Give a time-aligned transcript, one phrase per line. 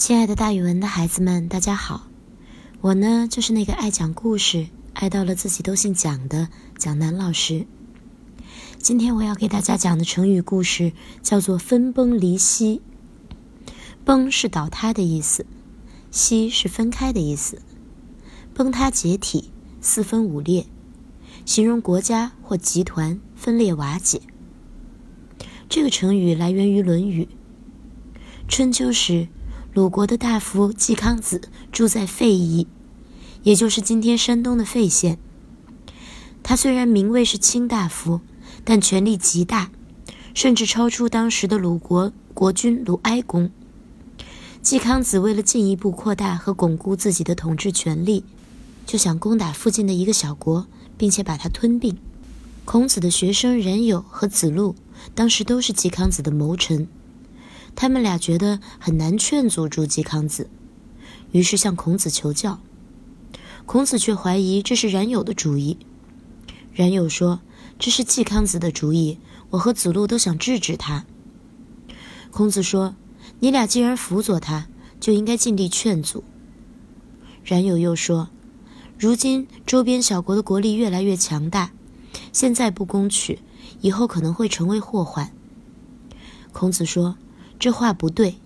[0.00, 2.08] 亲爱的，大语文的孩子们，大家好！
[2.80, 7.66] 我呢，就是那个爱讲故事、爱到了自己都姓蒋的蒋楠老师。
[8.78, 12.80] 今天我要给大家讲的成语故事叫做“分崩离析”。
[14.02, 15.44] 崩是倒塌的意思，
[16.10, 17.60] 析是分开的意思。
[18.54, 19.50] 崩塌解体、
[19.82, 20.64] 四分五裂，
[21.44, 24.22] 形容国家或集团分裂瓦解。
[25.68, 27.24] 这个成语来源于《论语》。
[28.48, 29.28] 春秋时。
[29.72, 32.66] 鲁国的大夫季康子住在费邑，
[33.44, 35.16] 也就是今天山东的费县。
[36.42, 38.20] 他虽然名位是卿大夫，
[38.64, 39.70] 但权力极大，
[40.34, 43.48] 甚至超出当时的鲁国国君鲁哀公。
[44.60, 48.24] 季康子为了进一步扩大和巩固自己的统治权力，
[48.84, 50.66] 就想攻打附近的一个小国，
[50.98, 51.96] 并且把它吞并。
[52.64, 54.74] 孔子的学生冉有和子路，
[55.14, 56.88] 当时都是季康子的谋臣。
[57.74, 60.50] 他们俩觉得很难劝阻住季康子，
[61.32, 62.60] 于是向孔子求教。
[63.64, 65.78] 孔子却怀疑这是冉有的主意。
[66.74, 67.40] 冉有说
[67.78, 69.18] ：“这是季康子的主意，
[69.50, 71.06] 我和子路都想制止他。”
[72.30, 72.96] 孔子说
[73.40, 76.22] ：“你俩既然辅佐他，就应该尽力劝阻。”
[77.44, 78.28] 冉有又说
[78.98, 81.72] ：“如今周边小国的国力越来越强大，
[82.32, 83.38] 现在不攻取，
[83.80, 85.32] 以后可能会成为祸患。”
[86.52, 87.16] 孔子说。
[87.60, 88.36] 这话不对，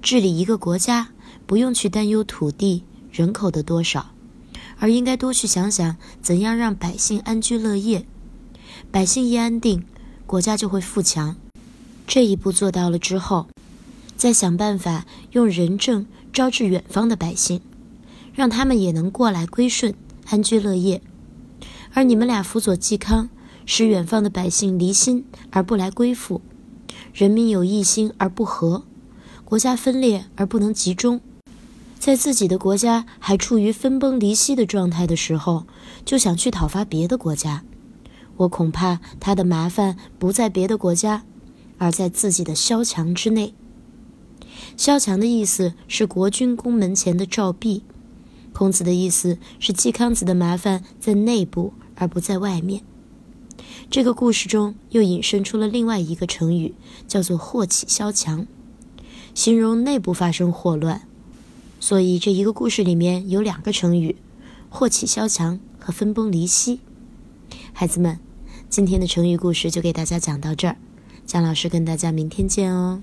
[0.00, 1.08] 治理一个国家
[1.46, 4.12] 不用去担忧土地、人口的多少，
[4.78, 8.06] 而应该多去想想怎样让百姓安居乐业。
[8.92, 9.84] 百姓一安定，
[10.28, 11.34] 国家就会富强。
[12.06, 13.48] 这一步做到了之后，
[14.16, 17.60] 再想办法用仁政招致远方的百姓，
[18.32, 19.92] 让他们也能过来归顺、
[20.26, 21.02] 安居乐业。
[21.94, 23.28] 而你们俩辅佐嵇康，
[23.66, 26.40] 使远方的百姓离心而不来归附。
[27.12, 28.84] 人民有一心而不和，
[29.44, 31.20] 国家分裂而不能集中，
[31.98, 35.66] 在自己的国家还处于分崩离析的状态的时候，
[36.06, 37.64] 就想去讨伐别的国家，
[38.38, 41.24] 我恐怕他的麻烦不在别的国家，
[41.76, 43.52] 而在自己的萧墙之内。
[44.78, 47.82] 萧墙的意思是国君宫门前的照壁，
[48.54, 52.82] 孔子的意思是季康子的麻烦在内部而不在外面。
[53.90, 56.74] 这个故事中又引申出了另外一个成语，
[57.06, 58.46] 叫做“祸起萧墙”，
[59.34, 61.02] 形容内部发生祸乱。
[61.80, 64.16] 所以这一个故事里面有两个成语
[64.70, 66.80] ：“祸起萧墙”和“分崩离析”。
[67.74, 68.18] 孩子们，
[68.70, 70.76] 今天的成语故事就给大家讲到这儿，
[71.26, 73.02] 姜老师跟大家明天见哦。